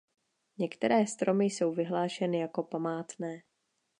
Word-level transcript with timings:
Některé 0.57 1.07
stromy 1.07 1.45
jsou 1.45 1.73
vyhlášeny 1.73 2.39
jako 2.39 2.63
památné. 2.63 3.41